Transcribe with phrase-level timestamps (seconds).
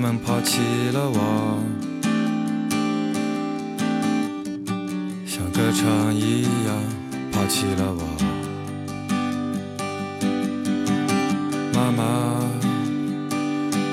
[0.00, 0.60] 他们抛弃
[0.92, 1.58] 了我，
[5.26, 6.72] 像歌唱一样
[7.32, 8.04] 抛弃了我。
[11.74, 12.04] 妈妈，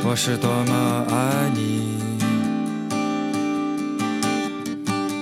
[0.03, 1.97] 我是多么爱你。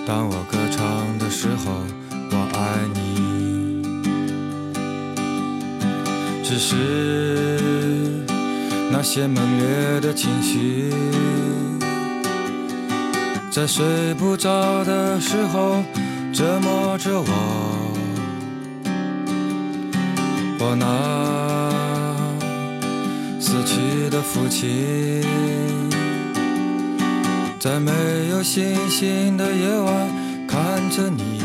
[0.06, 1.72] 当我歌唱的时候，
[2.30, 2.60] 我爱
[2.94, 3.00] 你。
[6.44, 7.53] 只是。
[8.96, 10.94] 那些猛烈的情绪，
[13.50, 15.84] 在睡不着的时候
[16.32, 17.26] 折磨着我。
[20.60, 20.86] 我那
[23.42, 25.24] 死去的父亲，
[27.60, 27.92] 在没
[28.30, 30.08] 有星星的夜晚
[30.48, 31.42] 看着你。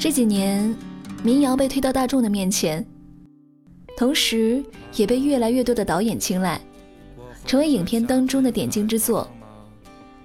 [0.00, 0.74] 这几年，
[1.22, 2.84] 民谣被推到大众的面前。
[3.96, 4.64] 同时，
[4.94, 6.60] 也被越来越多的导演青睐，
[7.46, 9.28] 成为影片当中的点睛之作。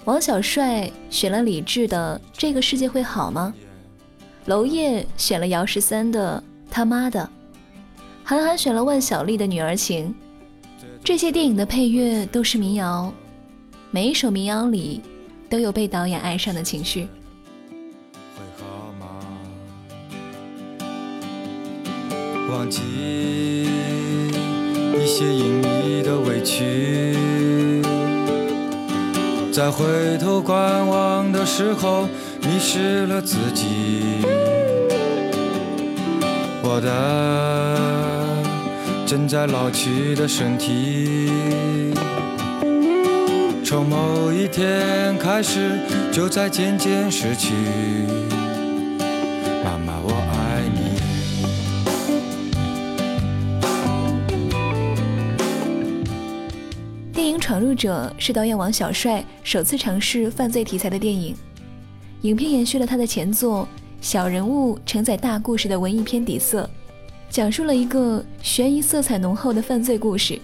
[0.06, 3.54] 王小帅选了李志的《这个世界会好吗》，
[4.50, 6.42] 娄烨选了姚十三的
[6.72, 7.20] 《他妈的》，
[8.24, 10.10] 韩寒选了万晓利的《女儿情》。
[11.04, 13.14] 这些电影的配乐都是民谣，
[13.92, 15.02] 每一首民谣里
[15.50, 17.08] 都有被导演爱上的情绪。
[18.36, 19.08] 会好吗
[22.50, 22.82] 忘记
[25.08, 27.16] 一些隐秘的委屈，
[29.54, 29.86] 在回
[30.20, 32.10] 头观望的时候
[32.42, 34.18] 迷失了自己。
[36.62, 38.28] 我的
[39.06, 41.32] 正在老去的身体，
[43.64, 45.80] 从某一天开始
[46.12, 47.54] 就在渐渐失去。
[57.78, 61.36] 者》是导演王小帅首次尝试犯罪题材的电影，
[62.24, 63.68] 影片延续了他的前作，
[64.02, 66.68] 小人物承载大故事的文艺片底色，
[67.30, 70.40] 讲述了一个悬疑色彩浓厚的犯罪故事，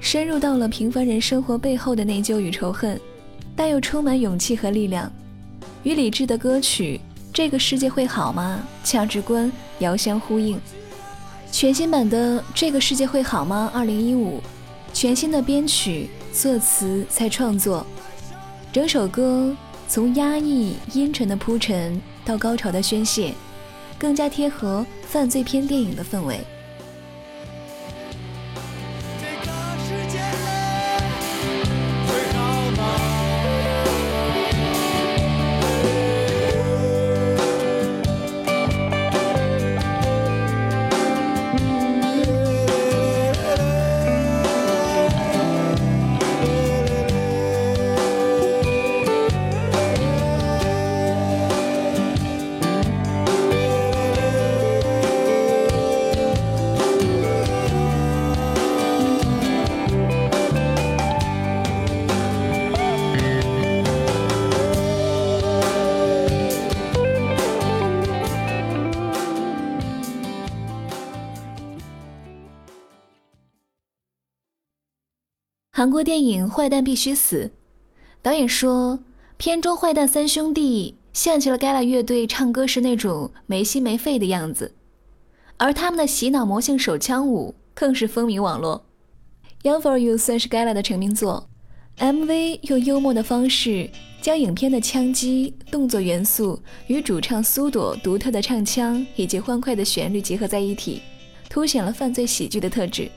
[0.00, 3.00] 深入到了平凡人生活背后的内疚与仇恨，
[3.54, 5.10] 但又充满勇气和力量，
[5.84, 7.00] 与李志的歌曲
[7.32, 8.60] 《这个世界会好吗》
[8.90, 10.60] 价值观遥相呼应。
[11.50, 14.40] 全新版的《这个世界会好吗》二零一五，
[14.92, 16.08] 全新的编曲。
[16.32, 17.86] 作词在创作，
[18.72, 19.54] 整首歌
[19.86, 23.34] 从压抑阴沉的铺陈到高潮的宣泄，
[23.98, 26.40] 更加贴合犯罪片电影的氛围。
[75.82, 77.50] 韩国电影《坏蛋必须死》，
[78.22, 79.00] 导演说，
[79.36, 84.76] 片中坏蛋三兄弟像极了 Gala 乐队唱歌时那种没心没肺的样子，
[85.56, 88.84] 而他们的洗脑魔性手枪舞更是风靡网络。
[89.68, 91.48] 《Young for You》算是 Gala 的成名作
[91.98, 93.90] ，MV 用幽默的方式
[94.20, 101.02] 将影片的枪击动作元素与主唱苏朵独特的唱腔以及欢快的旋律结合在一起，
[101.50, 103.10] 凸显了犯罪喜剧的特质。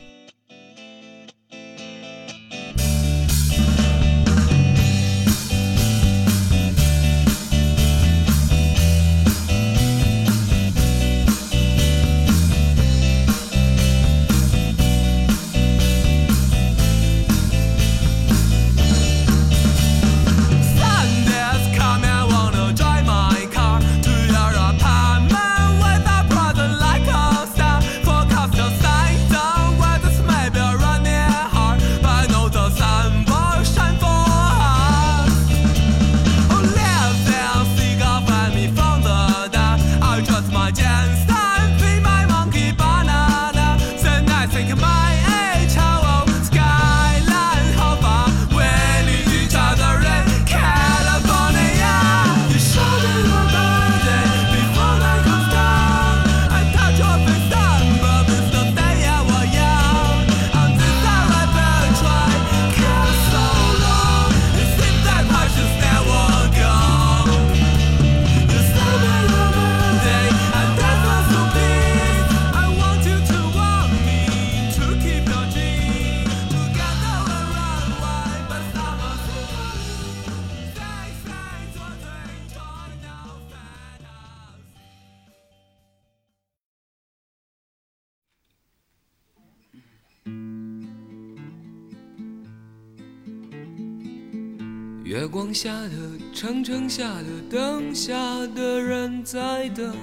[95.56, 95.92] 下的
[96.34, 98.14] 城城下的灯下
[98.54, 99.96] 的人在等，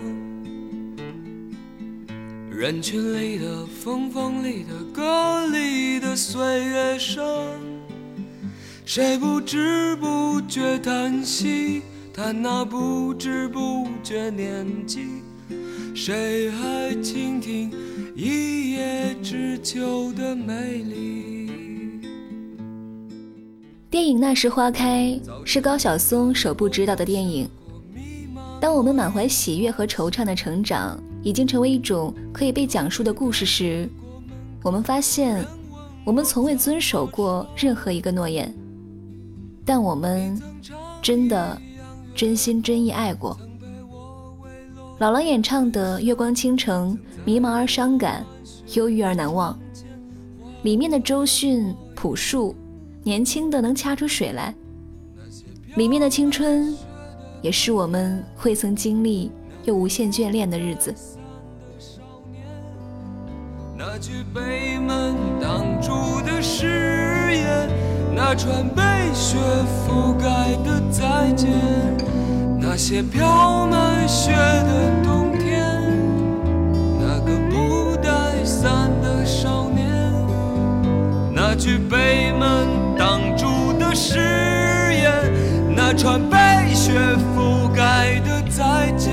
[2.50, 7.22] 人群里的风风里的歌里的岁月声，
[8.86, 11.82] 谁不知不觉叹息，
[12.14, 15.06] 叹那不知不觉年纪，
[15.94, 17.70] 谁还倾听
[18.16, 21.11] 一叶知秋的美丽？
[23.92, 27.46] 电影《那时花开》是高晓松首部执导的电影。
[28.58, 33.86] 当我们满怀喜悦和惆怅的成长已经成为一种可以被讲述的故事时，
[34.62, 35.44] 我们发现，
[36.06, 38.50] 我们从未遵守过任何一个诺言，
[39.62, 40.40] 但我们
[41.02, 41.60] 真的
[42.14, 43.38] 真心真意爱过。
[45.00, 48.24] 老狼演唱的《月光倾城》，迷茫而伤感，
[48.72, 49.54] 忧郁而难忘。
[50.62, 52.54] 里面的周迅朴树。
[53.04, 54.54] 年轻的能掐出水来，
[55.74, 56.72] 里面的青春，
[57.40, 59.32] 也是我们未曾经历
[59.64, 60.94] 又无限眷恋的日子。
[63.76, 65.90] 那句被门挡住
[66.24, 67.68] 的誓言，
[68.14, 68.82] 那串被
[69.12, 69.36] 雪
[69.84, 71.50] 覆盖的再见，
[72.60, 75.66] 那些飘满雪的冬天，
[77.00, 80.12] 那个不带伞的少年，
[81.34, 82.81] 那句被门。
[83.02, 84.20] 挡住的誓
[84.94, 86.92] 言，那串被雪
[87.34, 89.12] 覆盖的再见。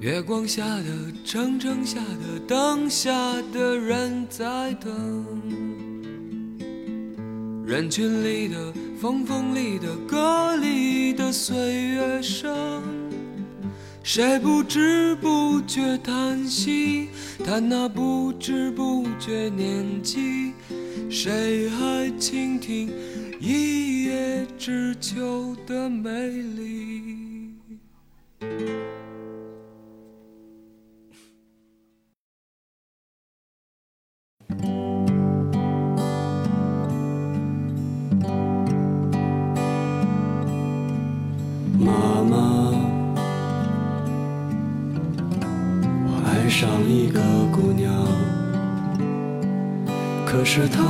[0.00, 3.12] 月光下的城城下的灯下
[3.52, 5.67] 的人在等，
[7.68, 12.82] 人群里的风风里的歌里的岁月声。
[14.02, 17.10] 谁不知不觉叹息，
[17.44, 20.54] 叹那不知不觉年纪？
[21.10, 22.90] 谁还倾听
[23.38, 27.52] 一叶知秋的美丽？
[50.50, 50.82] 是他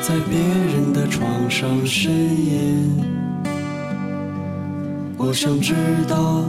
[0.00, 3.04] 在别人的床上呻吟，
[5.16, 5.74] 我想知
[6.08, 6.44] 道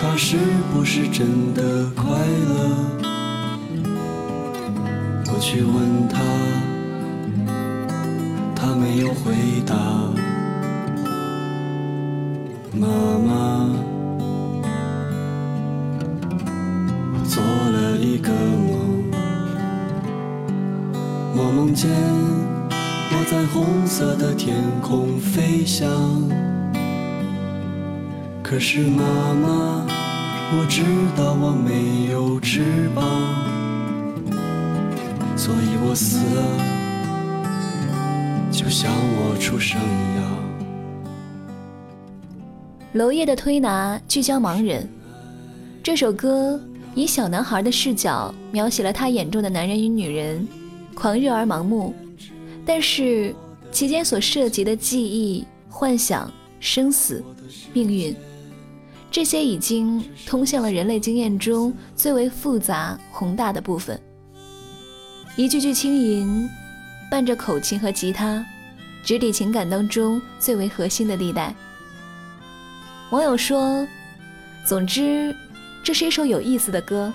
[0.00, 0.36] 他是
[0.74, 2.70] 不是真的快乐。
[5.32, 6.18] 我去问他，
[8.56, 9.32] 他没有回
[9.64, 9.76] 答。
[12.74, 12.88] 妈
[13.24, 13.70] 妈，
[17.14, 18.65] 我做了一个梦。
[21.38, 25.86] 我梦见我在红色的天空飞翔，
[28.42, 29.86] 可是妈妈，
[30.52, 30.82] 我知
[31.14, 33.04] 道我没有翅膀，
[35.36, 36.40] 所以我死了，
[38.50, 40.24] 就像我出生一样。
[42.94, 44.88] 娄烨的推拿聚焦盲人，
[45.82, 46.58] 这首歌
[46.94, 50.48] 以小男孩的视角描写了他眼中的男人与女人。
[50.96, 51.94] 狂热而盲目，
[52.64, 53.34] 但是
[53.70, 57.22] 其间所涉及的记忆、幻想、生死、
[57.74, 58.16] 命运，
[59.10, 64.00] 这些已经通向了人类经验中最为复杂宏大的部分。
[65.36, 66.48] 一句句轻吟，
[67.10, 68.44] 伴着口琴和吉他，
[69.04, 71.54] 直抵情感当中最为核心的地带。
[73.10, 73.86] 网友说
[74.66, 75.36] ：“总之，
[75.84, 77.12] 这是一首有意思的歌，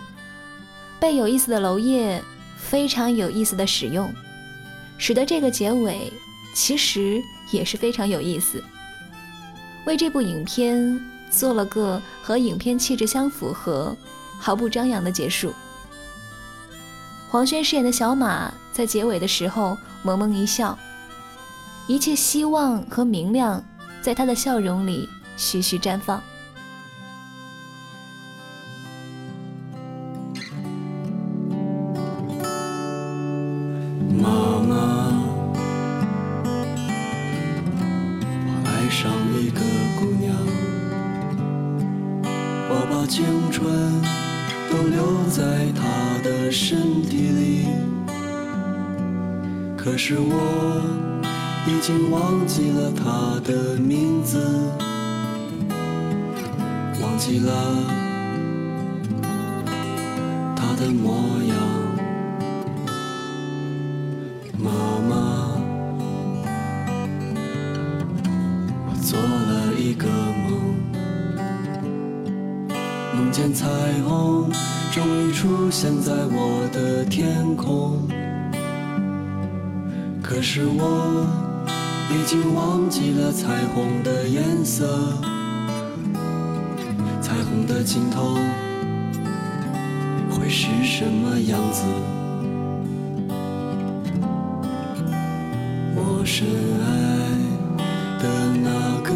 [1.00, 2.22] 被有意思的娄烨。”
[2.70, 4.13] 非常有意思的使用，
[4.98, 6.13] 使得这个结尾
[6.53, 8.63] 其实也是非常有意思，
[9.86, 11.00] 为这部影片
[11.30, 13.96] 做了个和影片气质相符合、
[14.39, 15.53] 毫不张扬的结束。
[17.30, 20.77] 黄轩饰演的小马在结尾的时候萌萌一笑，
[21.88, 23.62] 一切希望和明亮
[24.01, 26.22] 在他的笑容里徐徐绽放。
[50.12, 50.84] 是我
[51.65, 54.46] 已经忘记了他的名字，
[57.01, 57.53] 忘记了
[60.53, 61.13] 他的模
[61.48, 61.56] 样。
[64.60, 64.70] 妈
[65.10, 65.15] 妈，
[68.89, 70.75] 我做了一个梦，
[73.15, 73.65] 梦见彩
[74.06, 74.51] 虹
[74.91, 77.41] 终于出现在我的天
[80.42, 81.24] 可是我
[82.10, 85.14] 已经忘记了彩虹的颜色，
[87.22, 88.40] 彩虹的尽头
[90.32, 91.84] 会是什么样子？
[95.96, 96.48] 我深
[96.82, 96.90] 爱
[98.18, 98.28] 的
[98.64, 99.14] 那个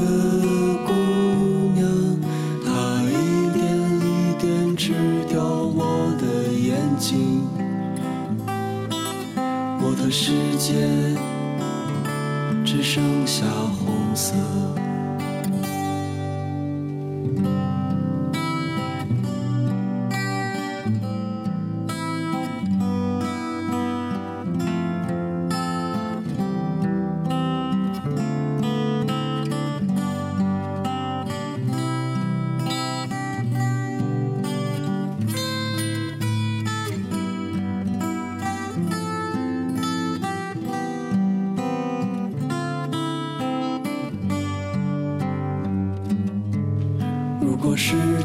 [10.11, 10.73] 世界
[12.63, 14.33] 只剩下红色。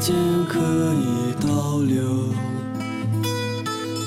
[0.01, 0.15] 时间
[0.47, 2.01] 可以倒流，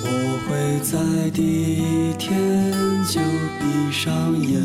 [0.02, 0.08] 我
[0.48, 2.72] 会在第一天
[3.04, 3.20] 就
[3.60, 4.60] 闭上眼，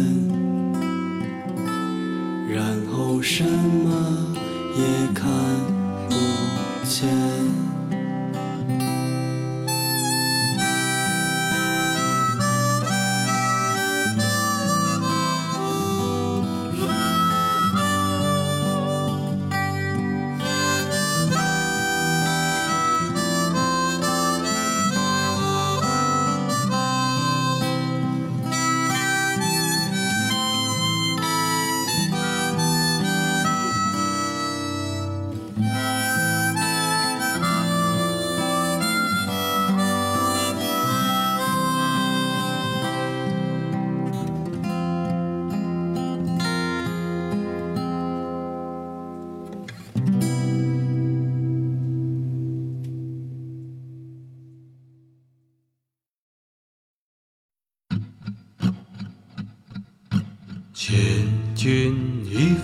[2.52, 4.26] 然后什么
[4.76, 4.82] 也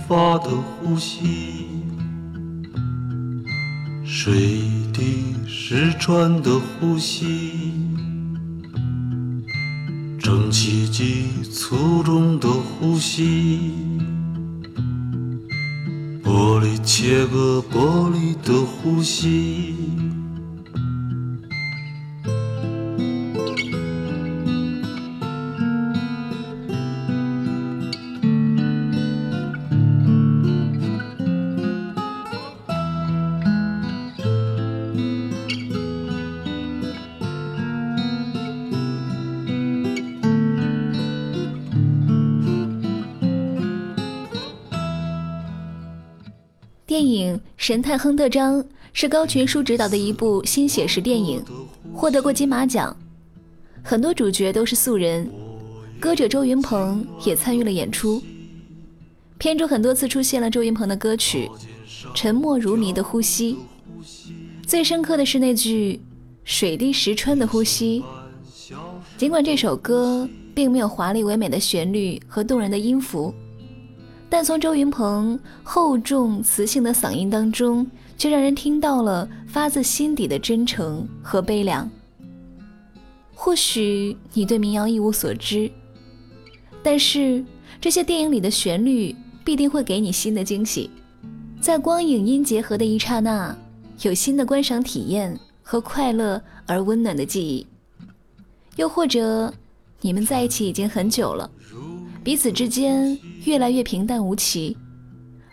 [0.08, 1.66] 发的呼吸，
[4.04, 4.62] 水
[4.94, 7.74] 滴石穿的呼吸，
[10.20, 13.72] 蒸汽机粗重的呼吸，
[16.24, 19.85] 玻璃切割玻璃的呼吸。
[47.68, 48.62] 神探亨特张》
[48.94, 51.44] 是高群书执导的一部新写实电影，
[51.96, 52.96] 获得过金马奖。
[53.82, 55.28] 很多主角都是素人，
[56.00, 58.22] 歌者周云鹏也参与了演出。
[59.40, 61.50] 片中很多次出现了周云鹏的歌曲
[62.14, 63.54] 《沉默如谜的呼吸》，
[64.68, 66.00] 最深刻的是那句
[66.46, 68.04] “水滴石穿的呼吸”。
[69.18, 73.34] 尽管这首歌并没有华丽唯美的旋律和动人的音符。
[74.38, 81.90] 但从周云鹏厚重磁性的嗓音当中，却让人听到了发自心底的真诚和悲凉。
[83.34, 85.72] 或许你对民谣一无所知，
[86.84, 87.46] 但是
[87.80, 89.16] 这些电影里的旋律
[89.46, 90.90] 必定会给你新的惊喜，
[91.62, 93.58] 在光影音结合的一刹那，
[94.02, 97.66] 有新的观赏体验和快乐而温暖的记忆。
[98.76, 99.54] 又或者，
[100.02, 101.50] 你们在一起已经很久了。
[102.22, 104.76] 彼此之间越来越平淡无奇，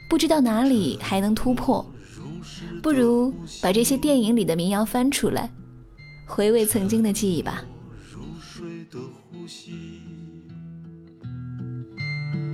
[0.09, 1.85] 不知道哪里还能突破。
[2.83, 3.33] 不如
[3.63, 5.51] 把这些电影里的民谣翻出来，
[6.27, 7.63] 回味曾经的记忆吧。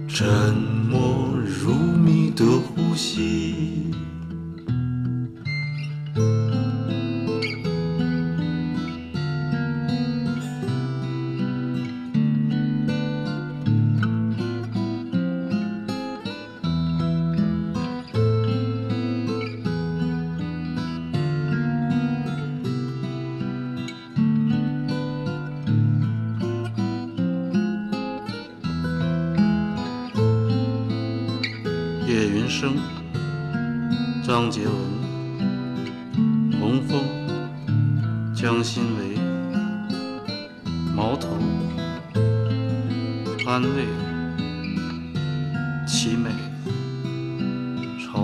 [0.08, 1.28] 沉默
[1.62, 3.94] 如谜的呼吸。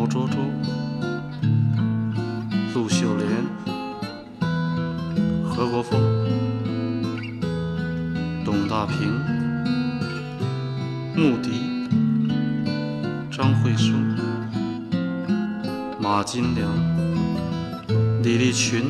[0.04, 0.36] 曹卓卓、
[2.74, 3.26] 陆秀莲、
[5.42, 5.98] 何国峰、
[8.44, 8.98] 董大平、
[11.16, 11.88] 穆迪、
[13.30, 14.14] 张惠生、
[15.98, 16.70] 马金良、
[18.22, 18.82] 李立群、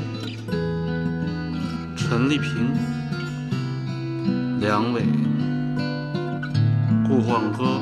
[1.97, 2.73] 陈丽萍、
[4.59, 5.03] 梁伟、
[7.07, 7.81] 顾焕歌、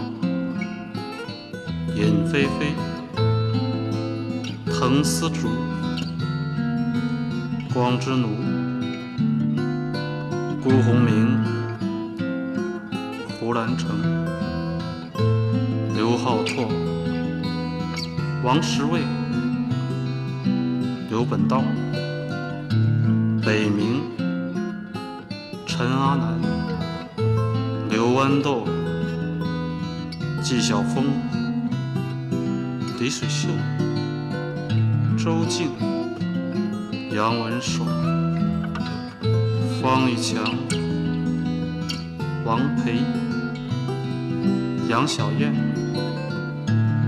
[1.96, 2.91] 尹菲菲、
[4.84, 5.48] 滕思竹、
[7.72, 8.30] 光之奴、
[10.60, 11.38] 辜鸿铭、
[13.28, 13.96] 胡兰成、
[15.94, 16.68] 刘浩拓、
[18.42, 19.02] 王石卫、
[21.08, 21.62] 刘本道、
[23.40, 24.02] 北明、
[25.64, 26.40] 陈阿南、
[27.88, 28.66] 刘豌豆、
[30.42, 31.04] 纪晓峰、
[32.98, 33.48] 李水秀、
[35.24, 35.70] 周静、
[37.14, 37.86] 杨文爽、
[39.80, 40.42] 方玉强、
[42.44, 42.98] 王培、
[44.88, 45.54] 杨小燕、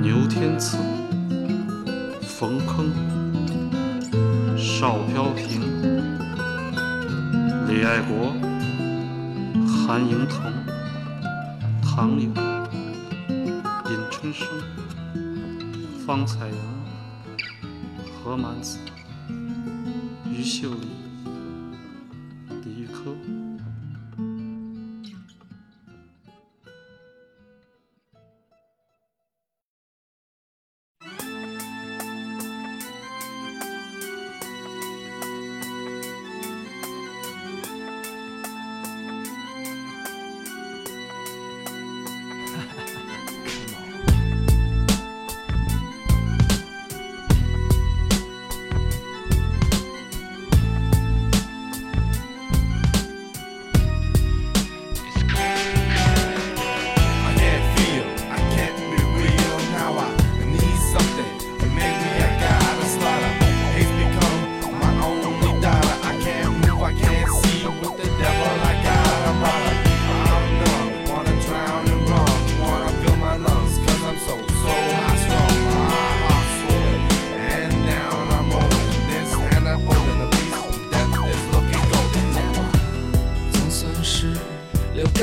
[0.00, 0.78] 牛天赐、
[2.22, 2.92] 冯铿、
[4.56, 5.60] 邵飘萍、
[7.66, 8.32] 李爱国、
[9.66, 10.52] 韩迎彤、
[11.82, 12.32] 唐颖、
[13.90, 14.46] 尹春生、
[16.06, 16.73] 方彩阳、
[18.34, 18.80] 何满子、
[20.28, 20.88] 于秀丽、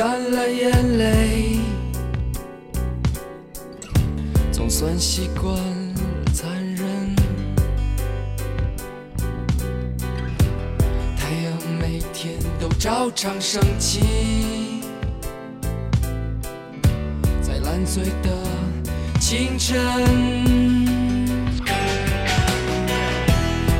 [0.03, 1.59] 干了眼泪，
[4.51, 5.55] 总算习惯
[6.33, 7.15] 残忍。
[11.15, 14.81] 太阳每天都照常升起，
[17.39, 18.29] 在烂醉的
[19.19, 19.77] 清晨，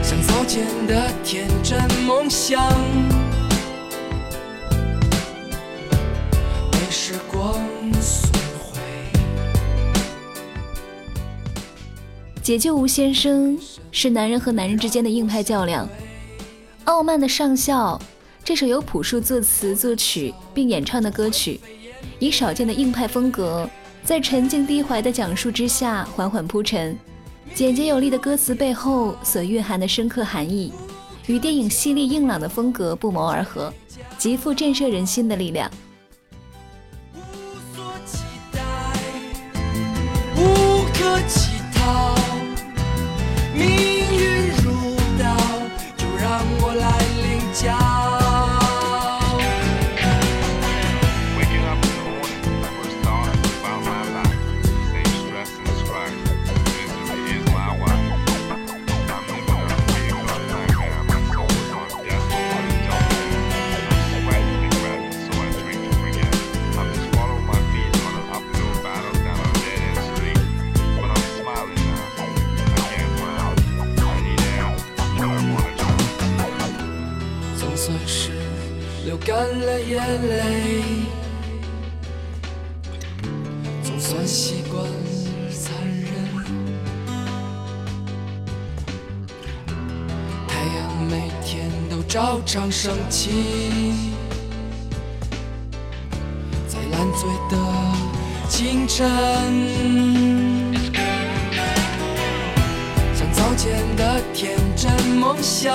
[0.03, 2.61] 像早前的天真梦想。
[12.51, 13.57] 解救吴先生
[13.93, 15.87] 是男人和男人之间的硬派较量。
[16.83, 17.97] 傲慢的上校，
[18.43, 21.61] 这首由朴树作词作曲并演唱的歌曲，
[22.19, 23.69] 以少见的硬派风格，
[24.03, 26.93] 在沉静低怀的讲述之下缓缓铺陈。
[27.55, 30.73] 简洁有力的歌词背后所蕴含的深刻含义，
[31.27, 33.73] 与电影犀利硬朗的风格不谋而合，
[34.17, 35.71] 极富震慑人心的力量。
[79.31, 80.83] 干了眼泪，
[83.81, 84.83] 总算习惯
[85.49, 86.11] 残忍。
[90.49, 93.93] 太阳每天都照常升起，
[96.67, 97.55] 在烂醉的
[98.49, 99.09] 清晨。
[103.15, 105.73] 像早前的天真梦想，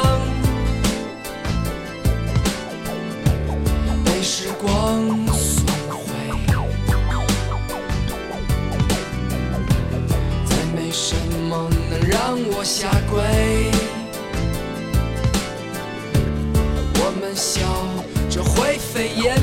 [4.67, 6.03] 光损毁，
[10.45, 11.15] 再没什
[11.49, 13.21] 么能让我下跪。
[16.99, 17.63] 我们笑
[18.29, 19.36] 着灰飞烟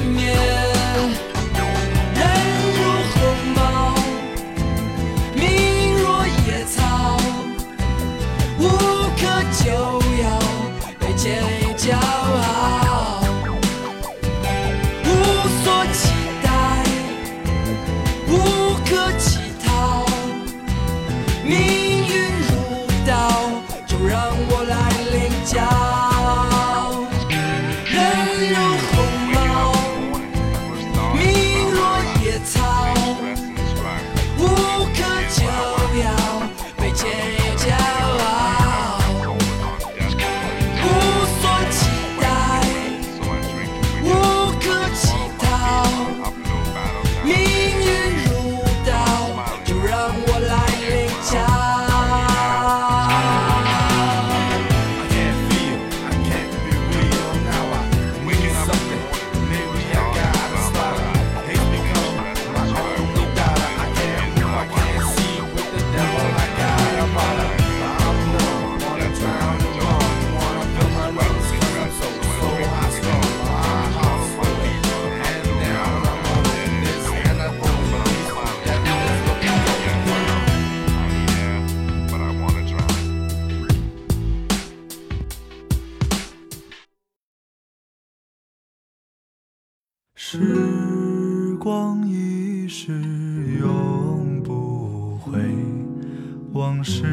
[96.84, 97.06] 往事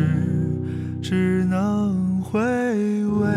[1.01, 2.41] 只能回
[3.07, 3.29] 味。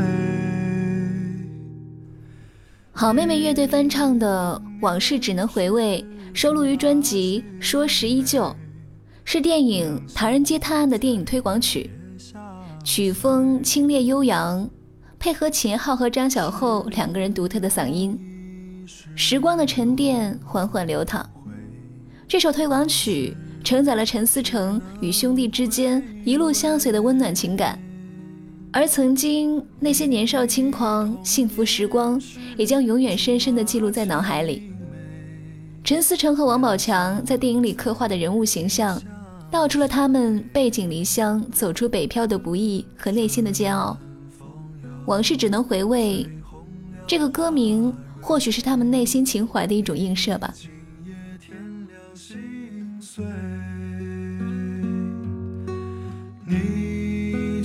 [2.91, 6.04] 好妹妹乐队翻唱的《往事只能回味》
[6.36, 8.46] 收录于专辑《说时依旧》，
[9.24, 11.88] 是电影《唐人街探案》的电影推广曲，
[12.84, 14.67] 曲风清冽悠扬，
[15.19, 18.19] 配合秦昊和张小厚两个人独特的嗓音，
[19.15, 21.30] 时光的沉淀缓缓流淌。
[22.28, 27.80] 这首推广曲承载了陈思诚与兄弟之间一路相随的温暖情感。
[28.71, 32.19] 而曾经那些年少轻狂、幸福时光，
[32.58, 34.71] 也将永远深深地记录在脑海里。
[35.84, 38.99] 陈思诚和王宝强在电影里刻画的人物形象，
[39.52, 43.95] 道出了他们背井离乡、走出北漂的不易和内心的煎熬。
[45.06, 46.26] 往事只能回味，
[47.06, 50.52] 这个歌名或许是他们内心情怀的一种映射吧。
[51.39, 53.23] 添了心碎，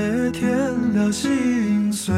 [0.00, 0.50] 今夜添
[0.94, 2.14] 了心碎，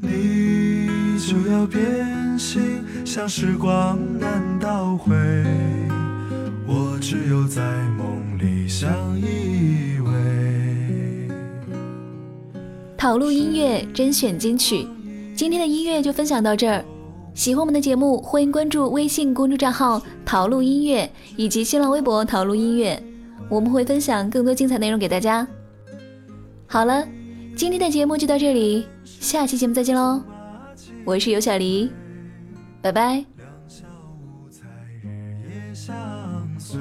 [0.00, 5.14] 你就要变心，像时光难倒回，
[6.66, 7.60] 我只有在
[7.98, 11.30] 梦里相依偎。
[12.96, 14.86] 讨路音乐甄选金曲，
[15.36, 16.82] 今天的音乐就分享到这儿。
[17.34, 22.98] 喜欢我们的节目，欢迎关注微信公众账号“讨路音乐”以及新浪微博“讨路音乐”，
[23.54, 25.46] 我们会分享更多精彩内容给大家。
[26.66, 27.06] 好了，
[27.54, 30.20] 今天的节目就到这里，下期节目再见喽！
[31.04, 31.88] 我是尤小黎，
[32.82, 33.24] 拜拜。
[33.36, 33.84] 两小
[34.18, 34.64] 无猜，
[35.04, 35.94] 日夜相
[36.58, 36.80] 随。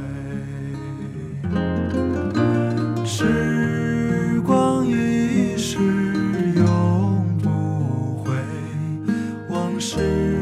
[3.05, 5.77] 时光一逝
[6.55, 8.33] 永不回，
[9.47, 10.32] 往事